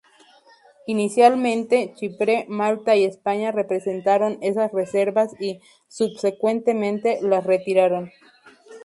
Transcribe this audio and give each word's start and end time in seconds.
Inicialmente, 0.87 1.93
Chipre, 1.93 2.47
Malta 2.49 2.95
y 2.95 3.03
España 3.05 3.53
presentaron 3.53 4.39
esas 4.41 4.71
reservas 4.71 5.39
y, 5.39 5.59
subsecuentemente, 5.89 7.19
las 7.21 7.43
retiraron. 7.45 8.09